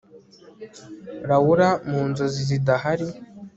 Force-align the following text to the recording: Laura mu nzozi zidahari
Laura 1.27 1.69
mu 1.89 2.01
nzozi 2.09 2.41
zidahari 2.49 3.07